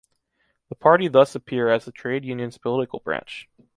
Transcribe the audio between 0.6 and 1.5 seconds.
The party thus